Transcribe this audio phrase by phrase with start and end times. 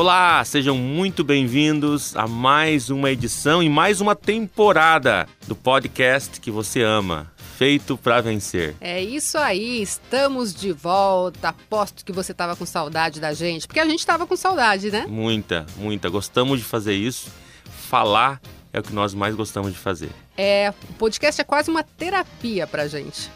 [0.00, 6.50] Olá, sejam muito bem-vindos a mais uma edição e mais uma temporada do podcast que
[6.50, 8.74] você ama, feito para vencer.
[8.80, 11.50] É isso aí, estamos de volta.
[11.50, 15.04] Aposto que você estava com saudade da gente, porque a gente estava com saudade, né?
[15.06, 16.08] Muita, muita.
[16.08, 17.30] Gostamos de fazer isso.
[17.66, 18.40] Falar
[18.72, 20.08] é o que nós mais gostamos de fazer.
[20.34, 23.30] É, o podcast é quase uma terapia pra gente.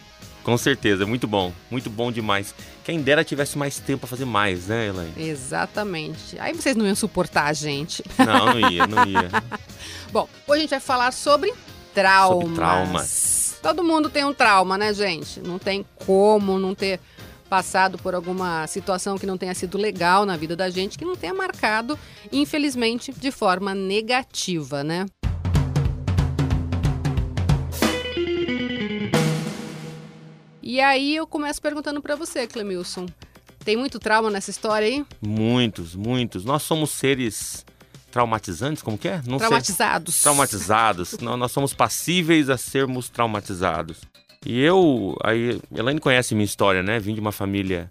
[0.45, 2.55] Com certeza, muito bom, muito bom demais.
[2.85, 5.13] Quem dera tivesse mais tempo para fazer mais, né, Elaine?
[5.17, 6.39] Exatamente.
[6.39, 8.05] Aí vocês não iam suportar a gente.
[8.19, 9.31] Não, não ia, não ia.
[10.13, 11.53] bom, hoje a gente vai falar sobre
[11.95, 12.43] traumas.
[12.43, 13.59] Sobre traumas.
[13.63, 15.41] Todo mundo tem um trauma, né, gente?
[15.41, 17.01] Não tem como não ter
[17.49, 21.17] passado por alguma situação que não tenha sido legal na vida da gente, que não
[21.17, 21.99] tenha marcado,
[22.31, 25.07] infelizmente, de forma negativa, né?
[30.75, 33.07] E aí eu começo perguntando para você, Clemilson.
[33.65, 35.07] Tem muito trauma nessa história aí?
[35.23, 36.45] Muitos, muitos.
[36.45, 37.65] Nós somos seres
[38.11, 39.23] traumatizantes, como que é?
[39.25, 40.17] Não traumatizados.
[40.17, 40.23] Sei.
[40.25, 41.17] Traumatizados.
[41.23, 44.01] Nós somos passíveis a sermos traumatizados.
[44.45, 46.99] E eu, aí, Elaine conhece minha história, né?
[46.99, 47.89] Vim de uma família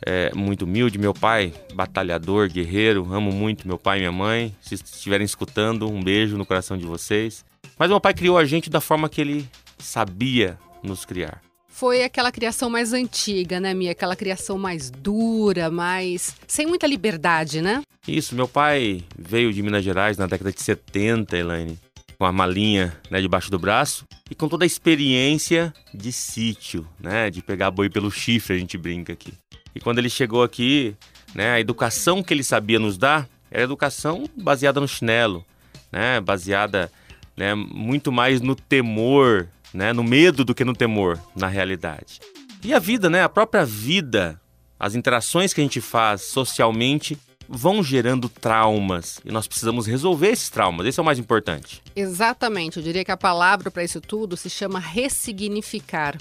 [0.00, 0.98] é, muito humilde.
[0.98, 3.12] Meu pai, batalhador, guerreiro.
[3.12, 4.54] Amo muito meu pai e minha mãe.
[4.60, 7.44] Se estiverem escutando, um beijo no coração de vocês.
[7.76, 11.44] Mas meu pai criou a gente da forma que ele sabia nos criar
[11.76, 13.92] foi aquela criação mais antiga, né, Mia?
[13.92, 16.34] Aquela criação mais dura, mais.
[16.48, 17.82] sem muita liberdade, né?
[18.08, 21.78] Isso, meu pai veio de Minas Gerais na década de 70, Elaine,
[22.18, 27.28] com a malinha né, debaixo do braço e com toda a experiência de sítio, né?
[27.28, 29.34] De pegar boi pelo chifre, a gente brinca aqui.
[29.74, 30.96] E quando ele chegou aqui,
[31.34, 35.44] né, a educação que ele sabia nos dar era educação baseada no chinelo,
[35.92, 36.22] né?
[36.22, 36.90] Baseada
[37.36, 39.92] né, muito mais no temor né?
[39.92, 42.20] No medo do que no temor, na realidade.
[42.64, 43.22] E a vida, né?
[43.22, 44.40] A própria vida,
[44.78, 47.18] as interações que a gente faz socialmente
[47.48, 50.86] vão gerando traumas e nós precisamos resolver esses traumas.
[50.86, 51.82] Esse é o mais importante.
[51.94, 52.78] Exatamente.
[52.78, 56.16] Eu diria que a palavra para isso tudo se chama ressignificar.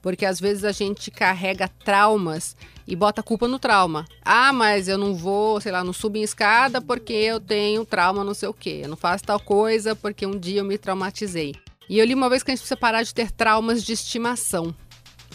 [0.00, 2.56] Porque às vezes a gente carrega traumas
[2.86, 4.06] e bota a culpa no trauma.
[4.24, 8.22] Ah, mas eu não vou, sei lá, não subo em escada porque eu tenho trauma
[8.22, 8.80] não sei o quê.
[8.84, 11.56] Eu não faço tal coisa porque um dia eu me traumatizei.
[11.88, 14.74] E eu li uma vez que a gente precisa parar de ter traumas de estimação.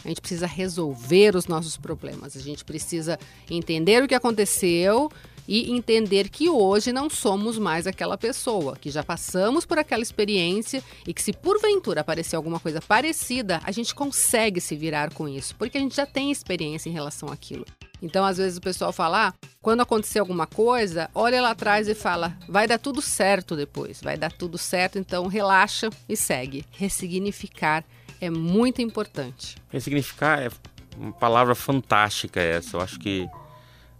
[0.06, 2.36] A gente precisa resolver os nossos problemas.
[2.36, 3.18] A gente precisa
[3.50, 5.09] entender o que aconteceu
[5.47, 10.84] e entender que hoje não somos mais aquela pessoa, que já passamos por aquela experiência
[11.08, 15.56] e que se porventura aparecer alguma coisa parecida, a gente consegue se virar com isso,
[15.56, 17.66] porque a gente já tem experiência em relação àquilo.
[18.03, 21.96] Então, às vezes o pessoal fala, ah, quando acontecer alguma coisa, olha lá atrás e
[21.96, 26.66] fala, vai dar tudo certo depois, vai dar tudo certo, então relaxa e segue.
[26.72, 27.81] Ressignificar
[28.19, 29.56] é muito importante.
[29.69, 30.50] Ressignificar é
[30.97, 32.75] uma palavra fantástica essa.
[32.75, 33.25] Eu acho que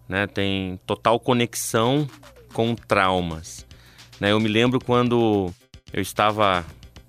[0.10, 2.06] né, tem total conexão
[2.52, 3.66] com traumas.
[4.20, 5.50] Né, eu me lembro quando
[5.94, 6.66] eu estava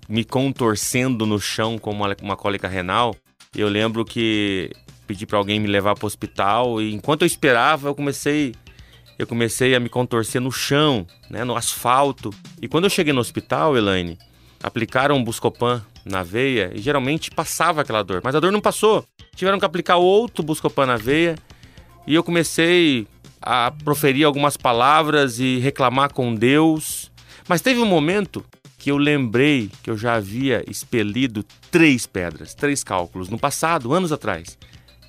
[0.07, 3.13] me contorcendo no chão com uma, uma cólica renal.
[3.53, 4.71] Eu lembro que
[5.05, 8.53] pedi para alguém me levar para o hospital e enquanto eu esperava, eu comecei
[9.17, 12.31] eu comecei a me contorcer no chão, né, no asfalto.
[12.61, 14.17] E quando eu cheguei no hospital, Elaine,
[14.61, 19.05] aplicaram um Buscopan na veia e geralmente passava aquela dor, mas a dor não passou.
[19.33, 21.35] Tiveram que aplicar outro Buscopan na veia
[22.05, 23.07] e eu comecei
[23.41, 27.09] a proferir algumas palavras e reclamar com Deus.
[27.47, 28.43] Mas teve um momento
[28.77, 34.11] que eu lembrei que eu já havia expelido três pedras, três cálculos no passado, anos
[34.11, 34.57] atrás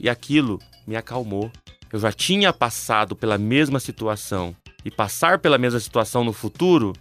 [0.01, 1.51] e aquilo me acalmou.
[1.93, 6.93] Eu já tinha passado pela mesma situação e passar pela mesma situação no futuro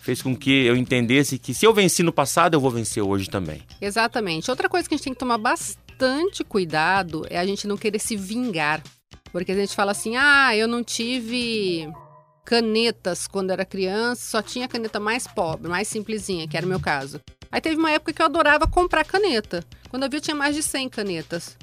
[0.00, 3.28] fez com que eu entendesse que se eu venci no passado, eu vou vencer hoje
[3.28, 3.62] também.
[3.80, 4.50] Exatamente.
[4.50, 7.98] Outra coisa que a gente tem que tomar bastante cuidado é a gente não querer
[7.98, 8.82] se vingar.
[9.32, 11.88] Porque a gente fala assim: ah, eu não tive
[12.44, 16.78] canetas quando era criança, só tinha caneta mais pobre, mais simplesinha, que era o meu
[16.78, 17.18] caso.
[17.50, 19.64] Aí teve uma época que eu adorava comprar caneta.
[19.88, 21.56] Quando eu vi, eu tinha mais de 100 canetas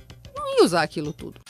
[0.60, 1.42] usar aquilo tudo.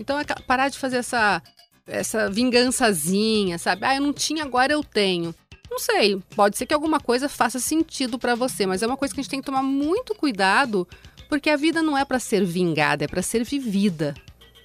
[0.00, 1.42] Então, é parar de fazer essa,
[1.86, 3.84] essa vingançazinha, sabe?
[3.84, 5.34] Ah, eu não tinha, agora eu tenho.
[5.70, 9.12] Não sei, pode ser que alguma coisa faça sentido para você, mas é uma coisa
[9.12, 10.88] que a gente tem que tomar muito cuidado,
[11.28, 14.14] porque a vida não é para ser vingada, é para ser vivida,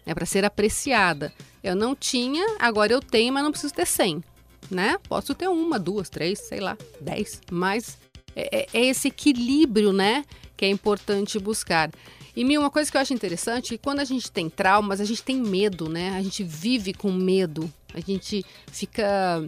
[0.05, 1.33] é para ser apreciada.
[1.61, 4.23] Eu não tinha, agora eu tenho, mas não preciso ter 100,
[4.71, 4.97] né?
[5.09, 7.97] Posso ter uma, duas, três, sei lá, dez, mas
[8.35, 10.23] é, é, é esse equilíbrio, né,
[10.55, 11.91] que é importante buscar.
[12.35, 14.99] E mil, uma coisa que eu acho interessante é que quando a gente tem traumas,
[14.99, 16.15] a gente tem medo, né?
[16.17, 19.47] A gente vive com medo, a gente fica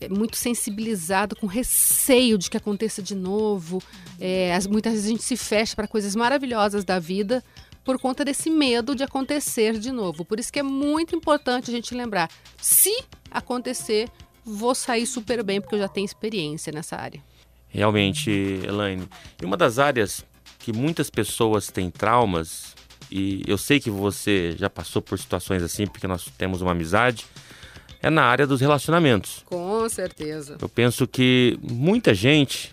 [0.00, 3.82] é, muito sensibilizado, com receio de que aconteça de novo.
[4.20, 7.42] É, muitas vezes a gente se fecha para coisas maravilhosas da vida
[7.84, 10.24] por conta desse medo de acontecer de novo.
[10.24, 12.30] Por isso que é muito importante a gente lembrar:
[12.60, 14.08] se acontecer,
[14.44, 17.22] vou sair super bem, porque eu já tenho experiência nessa área.
[17.68, 19.08] Realmente, Elaine.
[19.40, 20.24] E uma das áreas
[20.60, 22.74] que muitas pessoas têm traumas,
[23.10, 27.26] e eu sei que você já passou por situações assim, porque nós temos uma amizade,
[28.02, 29.42] é na área dos relacionamentos.
[29.46, 30.56] Com certeza.
[30.60, 32.72] Eu penso que muita gente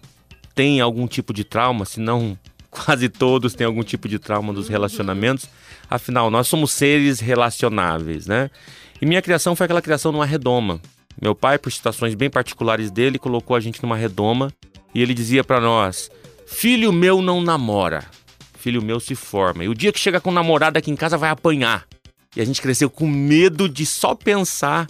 [0.53, 2.37] tem algum tipo de trauma, se não
[2.69, 5.47] quase todos têm algum tipo de trauma dos relacionamentos.
[5.89, 8.49] Afinal, nós somos seres relacionáveis, né?
[9.01, 10.81] E minha criação foi aquela criação numa redoma.
[11.19, 14.51] Meu pai, por situações bem particulares dele, colocou a gente numa redoma
[14.93, 16.11] e ele dizia para nós:
[16.49, 18.05] Filho meu não namora,
[18.57, 19.65] filho meu se forma.
[19.65, 21.85] E o dia que chega com namorada aqui em casa vai apanhar.
[22.35, 24.87] E a gente cresceu com medo de só pensar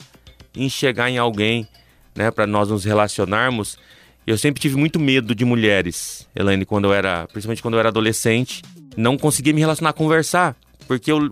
[0.55, 1.67] em chegar em alguém,
[2.15, 3.77] né, para nós nos relacionarmos.
[4.25, 7.89] Eu sempre tive muito medo de mulheres, Elaine, quando eu era, principalmente quando eu era
[7.89, 8.61] adolescente,
[8.95, 10.55] não conseguia me relacionar, conversar,
[10.87, 11.31] porque eu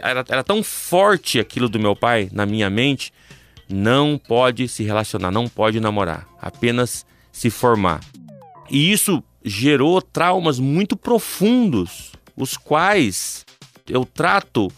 [0.00, 3.12] era, era tão forte aquilo do meu pai na minha mente,
[3.68, 8.00] não pode se relacionar, não pode namorar, apenas se formar.
[8.70, 13.44] E isso gerou traumas muito profundos, os quais
[13.88, 14.72] eu trato uh,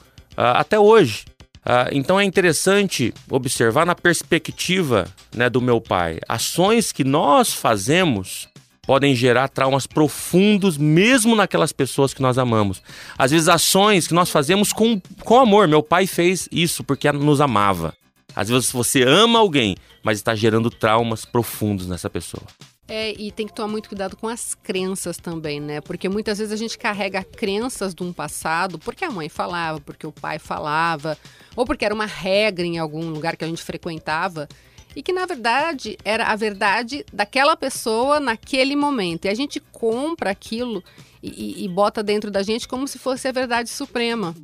[0.56, 1.24] até hoje.
[1.64, 6.18] Uh, então é interessante observar na perspectiva né, do meu pai.
[6.28, 8.48] Ações que nós fazemos
[8.86, 12.80] podem gerar traumas profundos, mesmo naquelas pessoas que nós amamos.
[13.18, 15.66] Às vezes, ações que nós fazemos com, com amor.
[15.66, 17.92] Meu pai fez isso porque nos amava.
[18.34, 22.44] Às vezes, você ama alguém, mas está gerando traumas profundos nessa pessoa.
[22.88, 25.80] É, e tem que tomar muito cuidado com as crenças também, né?
[25.80, 30.06] Porque muitas vezes a gente carrega crenças de um passado porque a mãe falava, porque
[30.06, 31.18] o pai falava,
[31.56, 34.48] ou porque era uma regra em algum lugar que a gente frequentava
[34.94, 39.24] e que na verdade era a verdade daquela pessoa naquele momento.
[39.24, 40.82] E a gente compra aquilo
[41.20, 44.34] e, e, bota dentro da gente como se fosse a verdade suprema.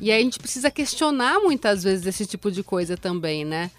[0.00, 3.70] E aí a gente precisa questionar muitas vezes esse tipo de coisa também, né?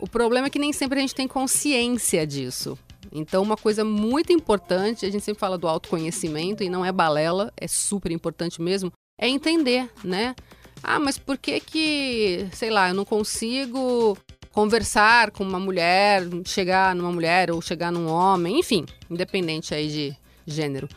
[0.00, 2.78] O problema é que nem sempre a gente tem consciência disso.
[3.12, 7.52] Então, uma coisa muito importante, a gente sempre fala do autoconhecimento e não é balela,
[7.56, 10.34] é super importante mesmo, é entender, né?
[10.82, 14.16] Ah, mas por que que, sei lá, eu não consigo
[14.52, 20.16] conversar com uma mulher, chegar numa mulher ou chegar num homem, enfim, independente aí de
[20.46, 20.88] gênero.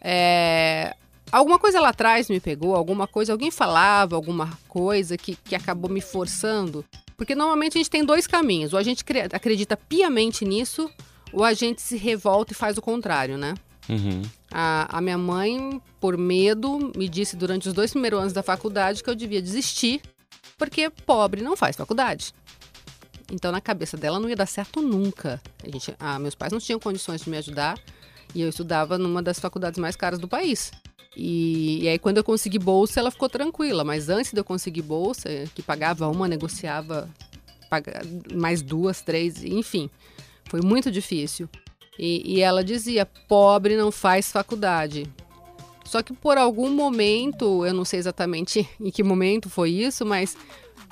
[0.00, 0.94] É,
[1.30, 5.90] alguma coisa lá atrás me pegou, alguma coisa, alguém falava alguma coisa que, que acabou
[5.90, 6.84] me forçando.
[7.16, 8.72] Porque normalmente a gente tem dois caminhos.
[8.72, 10.88] Ou a gente acredita piamente nisso,
[11.32, 13.54] ou a gente se revolta e faz o contrário, né?
[13.88, 14.22] Uhum.
[14.50, 19.02] A, a, minha mãe, por medo, me disse durante os dois primeiros anos da faculdade
[19.02, 20.02] que eu devia desistir,
[20.58, 22.34] porque pobre não faz faculdade.
[23.30, 25.40] Então, na cabeça dela, não ia dar certo nunca.
[25.62, 27.78] A gente, ah, meus pais não tinham condições de me ajudar
[28.34, 30.70] e eu estudava numa das faculdades mais caras do país.
[31.16, 33.84] E, e aí, quando eu consegui bolsa, ela ficou tranquila.
[33.84, 37.08] Mas antes de eu conseguir bolsa, que pagava uma, negociava
[37.68, 38.00] paga,
[38.34, 39.90] mais duas, três, enfim.
[40.48, 41.48] Foi muito difícil.
[41.98, 45.06] E, e ela dizia: pobre não faz faculdade.
[45.84, 50.36] Só que por algum momento, eu não sei exatamente em que momento foi isso, mas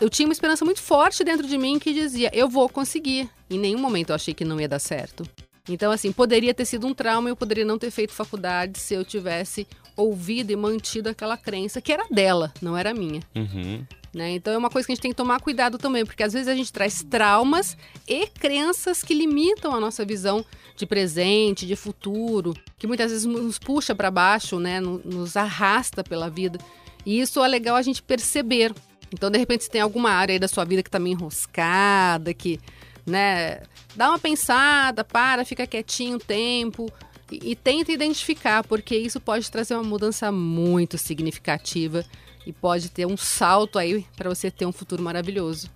[0.00, 3.30] eu tinha uma esperança muito forte dentro de mim que dizia: eu vou conseguir.
[3.48, 5.24] Em nenhum momento eu achei que não ia dar certo.
[5.68, 9.04] Então, assim, poderia ter sido um trauma, eu poderia não ter feito faculdade se eu
[9.04, 9.66] tivesse
[9.96, 13.22] ouvido e mantido aquela crença que era dela, não era minha.
[13.34, 13.84] Uhum.
[14.12, 14.30] Né?
[14.30, 16.48] Então é uma coisa que a gente tem que tomar cuidado também, porque às vezes
[16.48, 17.76] a gente traz traumas
[18.08, 20.44] e crenças que limitam a nossa visão
[20.76, 24.80] de presente, de futuro, que muitas vezes nos puxa para baixo, né?
[24.80, 26.58] nos arrasta pela vida.
[27.04, 28.74] E isso é legal a gente perceber.
[29.12, 32.34] Então, de repente, se tem alguma área aí da sua vida que está meio enroscada,
[32.34, 32.58] que,
[33.06, 33.60] né,
[33.94, 36.90] dá uma pensada, para, fica quietinho um tempo
[37.30, 42.04] e, e tenta identificar, porque isso pode trazer uma mudança muito significativa
[42.46, 45.70] e pode ter um salto aí para você ter um futuro maravilhoso.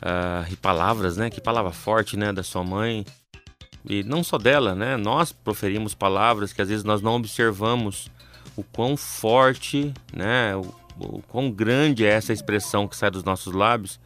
[0.00, 1.30] Uh, e palavras, né?
[1.30, 3.04] Que palavra forte, né, da sua mãe.
[3.88, 4.96] E não só dela, né?
[4.96, 8.08] Nós proferimos palavras que às vezes nós não observamos
[8.56, 10.54] o quão forte, né?
[10.56, 13.98] O, o quão grande é essa expressão que sai dos nossos lábios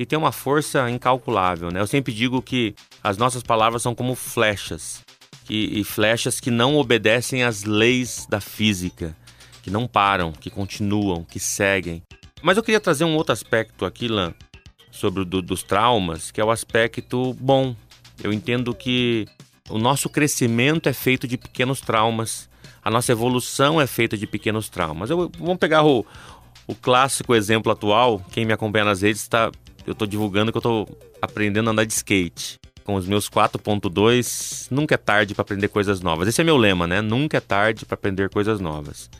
[0.00, 1.78] e tem uma força incalculável, né?
[1.78, 5.02] Eu sempre digo que as nossas palavras são como flechas
[5.46, 9.14] e, e flechas que não obedecem às leis da física
[9.62, 12.02] que não param, que continuam, que seguem.
[12.40, 14.32] Mas eu queria trazer um outro aspecto aqui, Lan,
[14.90, 17.76] sobre o do, dos traumas, que é o aspecto bom.
[18.24, 19.28] Eu entendo que
[19.68, 22.48] o nosso crescimento é feito de pequenos traumas,
[22.82, 25.10] a nossa evolução é feita de pequenos traumas.
[25.10, 26.06] Eu, vamos pegar o,
[26.66, 28.24] o clássico exemplo atual.
[28.30, 29.50] Quem me acompanha nas redes está.
[29.86, 32.58] Eu estou divulgando que eu estou aprendendo a andar de skate.
[32.84, 36.28] Com os meus 4.2, nunca é tarde para aprender coisas novas.
[36.28, 37.00] Esse é meu lema, né?
[37.00, 39.10] Nunca é tarde para aprender coisas novas.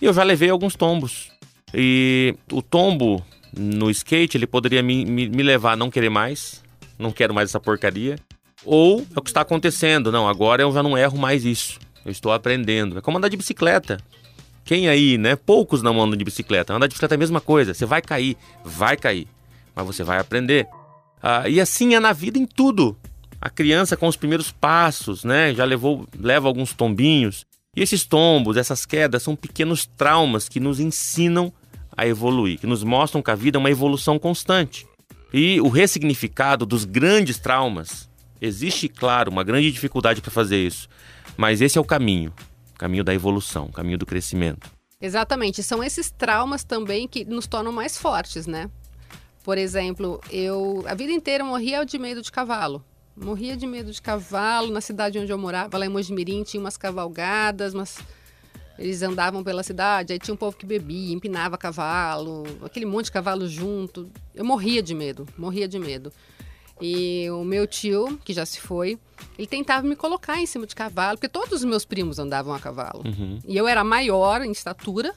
[0.00, 1.30] E eu já levei alguns tombos.
[1.72, 3.24] E o tombo
[3.56, 6.62] no skate, ele poderia me, me, me levar a não querer mais,
[6.98, 8.16] não quero mais essa porcaria.
[8.64, 11.78] Ou é o que está acontecendo, não, agora eu já não erro mais isso.
[12.04, 12.98] Eu estou aprendendo.
[12.98, 13.98] É como andar de bicicleta.
[14.64, 15.36] Quem aí, né?
[15.36, 16.72] Poucos não andam de bicicleta.
[16.72, 17.74] Andar de bicicleta é a mesma coisa.
[17.74, 19.26] Você vai cair, vai cair,
[19.74, 20.66] mas você vai aprender.
[21.22, 22.96] Ah, e assim é na vida em tudo.
[23.40, 25.54] A criança com os primeiros passos, né?
[25.54, 27.44] Já levou, leva alguns tombinhos.
[27.76, 31.52] E esses tombos, essas quedas, são pequenos traumas que nos ensinam
[31.96, 34.86] a evoluir, que nos mostram que a vida é uma evolução constante.
[35.32, 38.08] E o ressignificado dos grandes traumas,
[38.40, 40.88] existe, claro, uma grande dificuldade para fazer isso,
[41.36, 42.32] mas esse é o caminho
[42.80, 44.70] caminho da evolução, caminho do crescimento.
[45.02, 48.70] Exatamente, são esses traumas também que nos tornam mais fortes, né?
[49.42, 52.84] Por exemplo, eu a vida inteira morria de medo de cavalo.
[53.16, 56.76] Morria de medo de cavalo na cidade onde eu morava, lá em Mojimirim, tinha umas
[56.76, 57.98] cavalgadas, mas
[58.78, 63.12] eles andavam pela cidade, aí tinha um povo que bebia, empinava cavalo, aquele monte de
[63.12, 64.10] cavalo junto.
[64.34, 66.10] Eu morria de medo, morria de medo.
[66.80, 68.98] E o meu tio, que já se foi,
[69.36, 72.58] ele tentava me colocar em cima de cavalo, porque todos os meus primos andavam a
[72.58, 73.02] cavalo.
[73.04, 73.38] Uhum.
[73.46, 75.14] E eu era maior em estatura.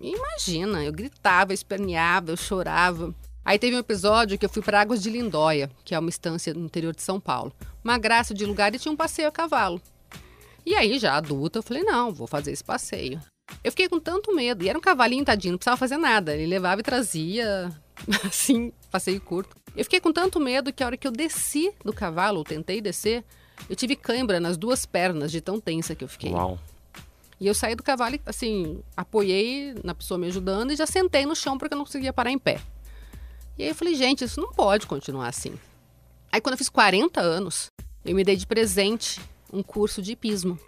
[0.00, 3.12] E imagina, eu gritava, esperneava, eu chorava.
[3.44, 6.54] Aí teve um episódio que eu fui para Águas de Lindóia, que é uma estância
[6.54, 7.52] no interior de São Paulo.
[7.82, 9.80] Uma graça de lugar e tinha um passeio a cavalo.
[10.64, 13.20] E aí, já adulta, eu falei: não, vou fazer esse passeio.
[13.64, 14.64] Eu fiquei com tanto medo.
[14.64, 16.34] E era um cavalinho tadinho, não precisava fazer nada.
[16.34, 17.70] Ele levava e trazia,
[18.24, 19.56] assim, passeio curto.
[19.76, 22.80] Eu fiquei com tanto medo que a hora que eu desci do cavalo, ou tentei
[22.80, 23.24] descer,
[23.68, 26.30] eu tive cãibra nas duas pernas de tão tensa que eu fiquei.
[26.30, 26.58] Uau.
[27.40, 31.26] E eu saí do cavalo e, assim, apoiei na pessoa me ajudando e já sentei
[31.26, 32.60] no chão porque eu não conseguia parar em pé.
[33.58, 35.54] E aí eu falei, gente, isso não pode continuar assim.
[36.30, 37.70] Aí quando eu fiz 40 anos,
[38.04, 39.20] eu me dei de presente
[39.52, 40.58] um curso de hipismo.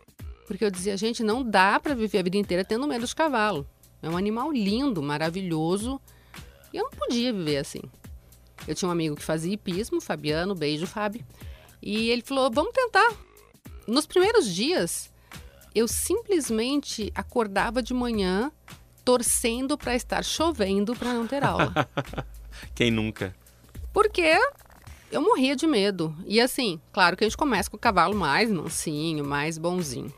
[0.47, 3.67] Porque eu dizia, gente, não dá para viver a vida inteira tendo medo de cavalo.
[4.03, 5.99] É um animal lindo, maravilhoso.
[6.73, 7.81] E eu não podia viver assim.
[8.69, 11.25] Eu tinha um amigo que fazia hipismo, Fabiano, beijo, Fábio.
[11.81, 13.13] E ele falou: vamos tentar.
[13.87, 15.11] Nos primeiros dias,
[15.75, 18.53] eu simplesmente acordava de manhã
[19.05, 21.73] torcendo para estar chovendo para não ter aula.
[22.75, 23.35] Quem nunca?
[23.93, 24.39] Porque
[25.11, 26.15] eu morria de medo.
[26.27, 30.13] E assim, claro que a gente começa com o cavalo mais mansinho, mais bonzinho.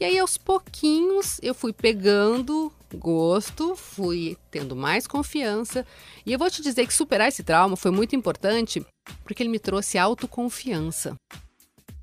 [0.00, 5.86] E aí, aos pouquinhos, eu fui pegando gosto, fui tendo mais confiança.
[6.26, 8.84] E eu vou te dizer que superar esse trauma foi muito importante
[9.24, 11.14] porque ele me trouxe autoconfiança.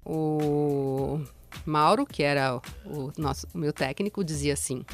[0.05, 1.19] O
[1.65, 4.85] Mauro, que era o, nosso, o meu técnico, dizia assim: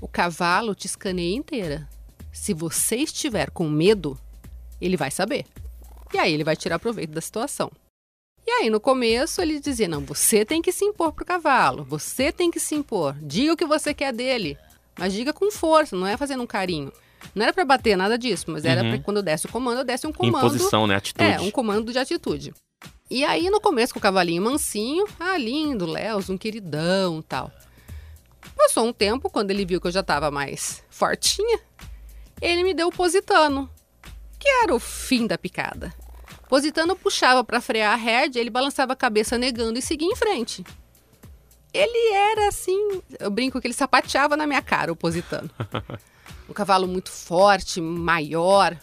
[0.00, 1.88] o cavalo te escaneia inteira.
[2.38, 4.18] Se você estiver com medo,
[4.80, 5.44] ele vai saber.
[6.14, 7.70] E aí ele vai tirar proveito da situação.
[8.46, 12.32] E aí, no começo, ele dizia: não, você tem que se impor pro cavalo, você
[12.32, 13.14] tem que se impor.
[13.20, 14.56] Diga o que você quer dele,
[14.98, 16.92] mas diga com força, não é fazendo um carinho.
[17.34, 18.90] Não era para bater nada disso, mas era Uhum.
[18.90, 20.46] para quando eu desse o comando, eu desse um comando.
[20.46, 20.94] Imposição, né?
[20.94, 21.28] Atitude.
[21.28, 22.54] É, um comando de atitude.
[23.10, 27.50] E aí, no começo, com o cavalinho mansinho, ah, lindo, Léo, um queridão tal.
[28.56, 31.58] Passou um tempo, quando ele viu que eu já tava mais fortinha,
[32.40, 33.68] ele me deu o positano,
[34.38, 35.92] que era o fim da picada.
[36.48, 40.64] Positano puxava para frear a rédea, ele balançava a cabeça negando e seguia em frente.
[41.72, 45.50] Ele era assim, eu brinco que ele sapateava na minha cara, o Positano.
[46.48, 48.74] Um cavalo muito forte, maior,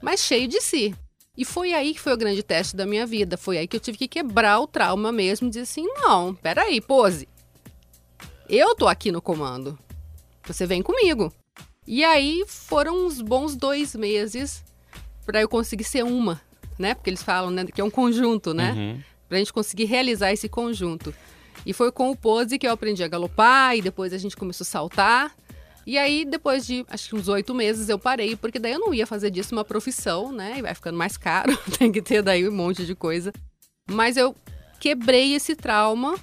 [0.00, 0.94] mas cheio de si.
[1.36, 3.36] E foi aí que foi o grande teste da minha vida.
[3.36, 6.80] Foi aí que eu tive que quebrar o trauma mesmo e dizer assim: não, peraí,
[6.80, 7.28] pose.
[8.48, 9.78] Eu tô aqui no comando.
[10.46, 11.32] Você vem comigo.
[11.86, 14.62] E aí foram uns bons dois meses
[15.24, 16.40] para eu conseguir ser uma,
[16.78, 16.94] né?
[16.94, 18.72] Porque eles falam né, que é um conjunto, né?
[18.72, 19.02] Uhum.
[19.28, 21.14] Pra gente conseguir realizar esse conjunto.
[21.64, 24.64] E foi com o pose que eu aprendi a galopar e depois a gente começou
[24.64, 25.34] a saltar.
[25.86, 28.94] E aí, depois de acho que uns oito meses, eu parei, porque daí eu não
[28.94, 30.54] ia fazer disso uma profissão, né?
[30.58, 33.32] E vai ficando mais caro, tem que ter daí um monte de coisa.
[33.90, 34.34] Mas eu
[34.78, 36.18] quebrei esse trauma,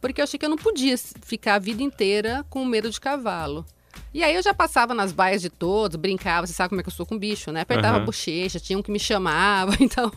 [0.00, 3.64] porque eu achei que eu não podia ficar a vida inteira com medo de cavalo.
[4.14, 6.88] E aí eu já passava nas baias de todos, brincava, você sabe como é que
[6.88, 7.62] eu sou com bicho, né?
[7.62, 8.02] Apertava Aham.
[8.02, 10.12] a bochecha, tinha um que me chamava, então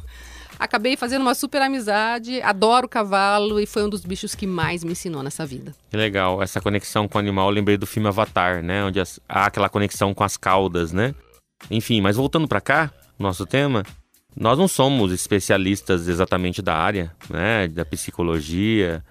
[0.60, 4.91] acabei fazendo uma super amizade, adoro cavalo e foi um dos bichos que mais me
[4.91, 5.74] ensinou nessa vida.
[5.89, 6.41] Que legal.
[6.41, 8.84] Essa conexão com o animal, lembrei do filme Avatar, né?
[8.84, 11.15] Onde há aquela conexão com as caudas, né?
[11.72, 13.84] Enfim, mas voltando pra cá, nosso tema,
[14.36, 17.67] nós não somos especialistas exatamente da área, né?
[17.70, 19.03] Da psicologia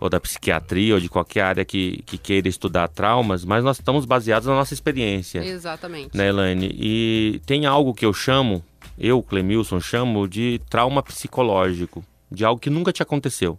[0.00, 4.04] ou da psiquiatria ou de qualquer área que, que queira estudar traumas, mas nós estamos
[4.04, 6.16] baseados na nossa experiência, Exatamente.
[6.16, 6.70] né, Elaine?
[6.74, 8.62] E tem algo que eu chamo,
[8.98, 13.58] eu, Clemilson, chamo de trauma psicológico, de algo que nunca te aconteceu.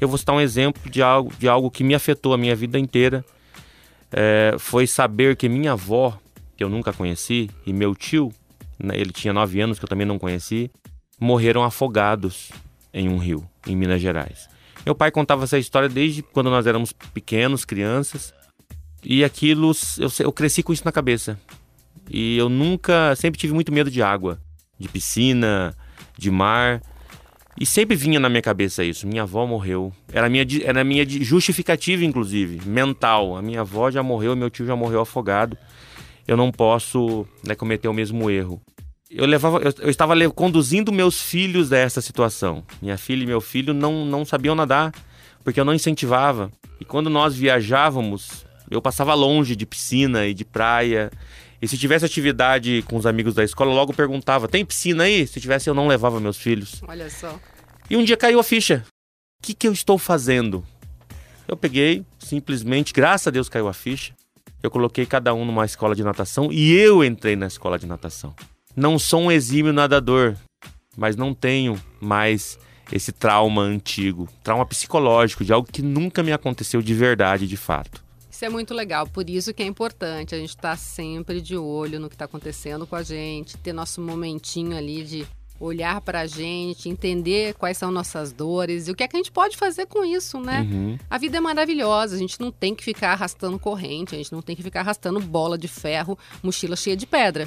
[0.00, 2.78] Eu vou citar um exemplo de algo, de algo que me afetou a minha vida
[2.78, 3.24] inteira.
[4.12, 6.18] É, foi saber que minha avó
[6.60, 8.30] que eu nunca conheci, e meu tio,
[8.78, 10.70] né, ele tinha nove anos, que eu também não conheci,
[11.18, 12.50] morreram afogados
[12.92, 14.46] em um rio, em Minas Gerais.
[14.84, 18.32] Meu pai contava essa história desde quando nós éramos pequenos, crianças,
[19.02, 21.38] e aquilo, eu, eu cresci com isso na cabeça.
[22.08, 24.40] E eu nunca, sempre tive muito medo de água,
[24.78, 25.74] de piscina,
[26.18, 26.82] de mar.
[27.58, 29.06] E sempre vinha na minha cabeça isso.
[29.06, 29.92] Minha avó morreu.
[30.12, 33.36] Era minha, era minha justificativa, inclusive, mental.
[33.36, 35.56] A minha avó já morreu, meu tio já morreu afogado.
[36.26, 38.60] Eu não posso né, cometer o mesmo erro.
[39.10, 42.64] Eu, levava, eu, eu estava conduzindo meus filhos a essa situação.
[42.80, 44.92] Minha filha e meu filho não, não sabiam nadar,
[45.42, 46.50] porque eu não incentivava.
[46.80, 51.10] E quando nós viajávamos, eu passava longe de piscina e de praia.
[51.60, 55.26] E se tivesse atividade com os amigos da escola, eu logo perguntava: tem piscina aí?
[55.26, 56.80] Se tivesse, eu não levava meus filhos.
[56.86, 57.38] Olha só.
[57.90, 58.84] E um dia caiu a ficha.
[59.42, 60.64] O que, que eu estou fazendo?
[61.48, 64.14] Eu peguei, simplesmente, graças a Deus caiu a ficha.
[64.62, 68.34] Eu coloquei cada um numa escola de natação e eu entrei na escola de natação.
[68.76, 70.36] Não sou um exímio nadador,
[70.96, 72.58] mas não tenho mais
[72.92, 78.02] esse trauma antigo, trauma psicológico de algo que nunca me aconteceu de verdade, de fato.
[78.30, 81.56] Isso é muito legal, por isso que é importante a gente estar tá sempre de
[81.56, 85.26] olho no que está acontecendo com a gente, ter nosso momentinho ali de
[85.60, 89.18] olhar para a gente, entender quais são nossas dores e o que é que a
[89.18, 90.62] gente pode fazer com isso, né?
[90.62, 90.98] Uhum.
[91.08, 94.40] A vida é maravilhosa, a gente não tem que ficar arrastando corrente, a gente não
[94.40, 97.46] tem que ficar arrastando bola de ferro, mochila cheia de pedra.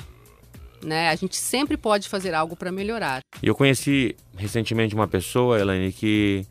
[0.83, 1.09] Né?
[1.09, 3.21] A gente sempre pode fazer algo para melhorar.
[3.41, 6.45] Eu conheci recentemente uma pessoa, Elaine, que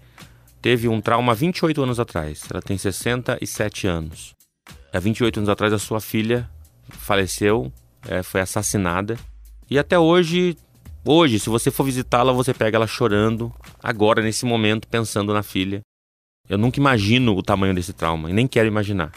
[0.60, 2.42] teve um trauma 28 anos atrás.
[2.50, 4.34] Ela tem 67 anos.
[4.92, 6.48] Há 28 anos atrás, a sua filha
[6.88, 7.72] faleceu,
[8.08, 9.18] é, foi assassinada.
[9.70, 10.56] E até hoje,
[11.04, 15.80] hoje, se você for visitá-la, você pega ela chorando, agora, nesse momento, pensando na filha.
[16.48, 19.12] Eu nunca imagino o tamanho desse trauma, e nem quero imaginar.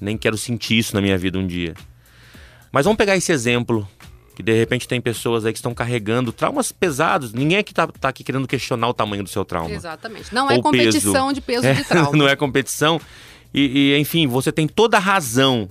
[0.00, 1.74] Nem quero sentir isso na minha vida um dia.
[2.72, 3.88] Mas vamos pegar esse exemplo
[4.40, 7.32] que de repente tem pessoas aí que estão carregando traumas pesados.
[7.32, 9.70] Ninguém aqui tá, tá aqui querendo questionar o tamanho do seu trauma.
[9.70, 10.34] Exatamente.
[10.34, 11.34] Não é competição peso.
[11.34, 12.16] de peso é, de trauma.
[12.16, 12.98] Não é competição.
[13.52, 15.68] E, e, enfim, você tem toda a razão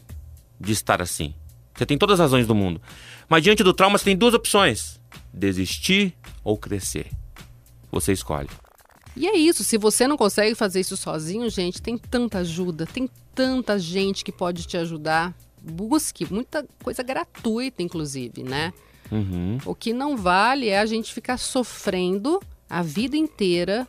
[0.60, 1.34] de estar assim.
[1.76, 2.80] Você tem todas as razões do mundo.
[3.28, 5.00] Mas diante do trauma, você tem duas opções:
[5.34, 7.08] desistir ou crescer.
[7.92, 8.50] Você escolhe.
[9.16, 9.64] E é isso.
[9.64, 14.32] Se você não consegue fazer isso sozinho, gente, tem tanta ajuda, tem tanta gente que
[14.32, 18.74] pode te ajudar busque muita coisa gratuita, inclusive, né?
[19.12, 19.58] Uhum.
[19.66, 23.88] O que não vale é a gente ficar sofrendo a vida inteira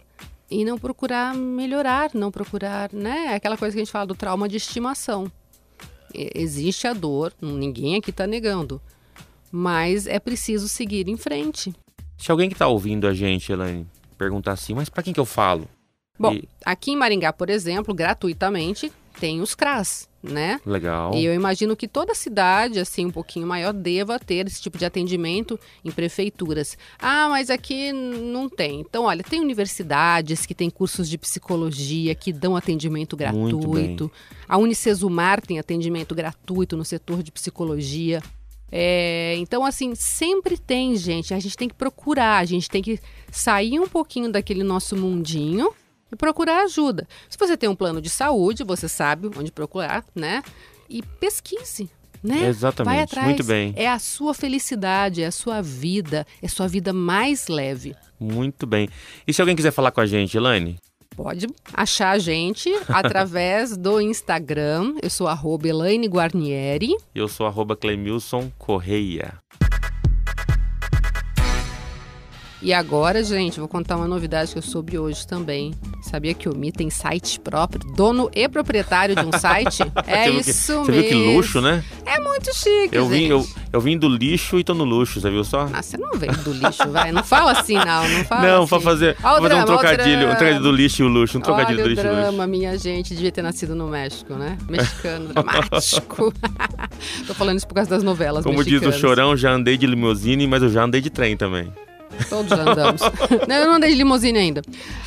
[0.51, 3.27] e não procurar melhorar, não procurar, né?
[3.27, 5.31] É aquela coisa que a gente fala do trauma de estimação.
[6.13, 8.81] Existe a dor, ninguém aqui está negando,
[9.53, 11.73] mas é preciso seguir em frente.
[12.19, 13.87] Se alguém que está ouvindo a gente, Elaine,
[14.19, 15.69] perguntar assim, mas para quem que eu falo?
[16.19, 16.49] Bom, e...
[16.65, 20.61] aqui em Maringá, por exemplo, gratuitamente, tem os CRAS, né?
[20.65, 21.15] Legal.
[21.15, 24.85] E eu imagino que toda cidade, assim, um pouquinho maior, deva ter esse tipo de
[24.85, 26.77] atendimento em prefeituras.
[26.99, 28.81] Ah, mas aqui não tem.
[28.81, 34.11] Então, olha, tem universidades que têm cursos de psicologia que dão atendimento gratuito.
[34.49, 38.23] A Unicesumar tem atendimento gratuito no setor de psicologia.
[38.73, 41.35] É, então, assim, sempre tem, gente.
[41.35, 45.73] A gente tem que procurar, a gente tem que sair um pouquinho daquele nosso mundinho
[46.13, 47.07] e procurar ajuda.
[47.29, 50.43] Se você tem um plano de saúde, você sabe onde procurar, né?
[50.89, 51.89] E pesquise.
[52.23, 52.49] Né?
[52.49, 53.27] Exatamente, Vai atrás.
[53.29, 53.73] muito bem.
[53.77, 57.95] É a sua felicidade, é a sua vida, é a sua vida mais leve.
[58.19, 58.89] Muito bem.
[59.27, 60.79] E se alguém quiser falar com a gente, Elaine?
[61.17, 64.97] Pode achar a gente através do Instagram.
[65.03, 66.95] Eu sou arroba Elaine Guarnieri.
[67.15, 69.35] Eu sou arroba Clemilson Correia.
[72.63, 75.73] E agora, gente, vou contar uma novidade que eu soube hoje também.
[76.11, 79.81] Sabia que o Mi tem site próprio, dono e proprietário de um site?
[80.09, 80.85] é isso mesmo.
[80.87, 81.85] Você viu que luxo, né?
[82.05, 83.31] É muito chique, eu vim, gente.
[83.31, 85.69] Eu, eu vim do lixo e tô no luxo, você viu só?
[85.73, 87.13] Ah, você não veio do lixo, vai.
[87.13, 88.09] Não fala assim, não.
[88.09, 88.69] Não fala Não, assim.
[88.69, 90.27] pra fazer, pra fazer um trocadilho.
[90.27, 91.39] Um trocadilho do lixo e o luxo.
[91.39, 92.23] Um trocadilho Olha do lixo e o luxo.
[92.23, 93.15] drama, minha gente.
[93.15, 94.59] Devia ter nascido no México, né?
[94.69, 96.35] Mexicano, dramático.
[97.27, 98.89] tô falando isso por causa das novelas Como mexicanas.
[98.89, 101.73] diz o Chorão, já andei de limusine, mas eu já andei de trem também.
[102.29, 103.01] Todos andamos.
[103.49, 104.63] não, eu não andei de limusine ainda.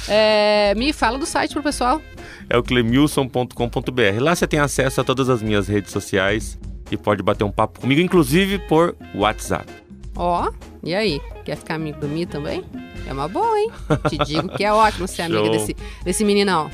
[0.08, 2.02] É, me fala do site pro pessoal.
[2.50, 4.20] É o clemilson.com.br.
[4.20, 6.58] Lá você tem acesso a todas as minhas redes sociais
[6.92, 9.72] e pode bater um papo comigo, inclusive por WhatsApp.
[10.16, 11.20] Ó, oh, e aí?
[11.44, 12.64] Quer ficar amigo do Mi também?
[13.08, 13.72] É uma boa, hein?
[14.10, 16.70] Te digo que é ótimo ser amiga desse, desse meninão.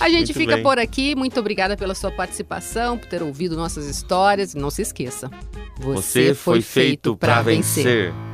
[0.00, 0.62] A gente fica bem.
[0.62, 1.14] por aqui.
[1.14, 4.54] Muito obrigada pela sua participação, por ter ouvido nossas histórias.
[4.54, 5.30] E não se esqueça:
[5.76, 7.84] você, você foi feito para vencer.
[7.84, 8.27] vencer.